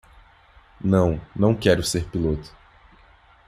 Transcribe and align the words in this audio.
Não, 0.83 1.21
não 1.35 1.55
quero 1.55 1.83
ser 1.83 2.05
piloto. 2.05 2.51